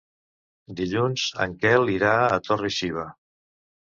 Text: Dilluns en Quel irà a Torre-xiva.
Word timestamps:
Dilluns 0.77 1.25
en 1.45 1.53
Quel 1.65 1.91
irà 1.97 2.13
a 2.23 2.39
Torre-xiva. 2.47 3.05